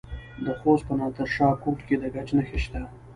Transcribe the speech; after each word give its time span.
د 0.45 0.47
خوست 0.59 0.83
په 0.87 0.93
نادر 0.99 1.27
شاه 1.35 1.55
کوټ 1.63 1.79
کې 1.87 1.95
د 2.01 2.03
ګچ 2.13 2.29
نښې 2.37 2.57
شته. 2.63 2.81